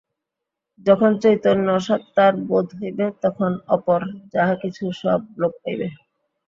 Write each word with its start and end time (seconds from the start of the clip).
যখন 0.85 1.11
চৈতন্য 1.21 1.67
সত্তার 1.87 2.33
বোধ 2.47 2.67
হইবে, 2.79 3.05
তখন 3.23 3.51
অপর 3.75 4.01
যাহা 4.33 4.53
কিছু 4.63 4.83
সব 5.01 5.19
লোপ 5.39 5.53
পাইবে। 5.61 5.87